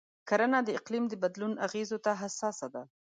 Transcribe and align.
کرنه 0.29 0.59
د 0.63 0.69
اقلیم 0.79 1.05
د 1.09 1.13
بدلون 1.23 1.53
اغېزو 1.67 1.97
ته 2.05 2.11
حساسه 2.21 2.67
ده. 2.73 2.83